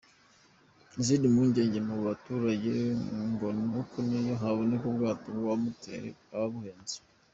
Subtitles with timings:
[0.99, 2.73] Izindi mpungenge mu baturage
[3.31, 6.97] ngo ni uko niyo haboneka ubwato bwa moteri bwaba buhenze.